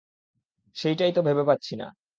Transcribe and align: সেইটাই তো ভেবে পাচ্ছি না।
সেইটাই 0.75 1.11
তো 1.13 1.21
ভেবে 1.23 1.43
পাচ্ছি 1.45 1.73
না। 1.75 1.87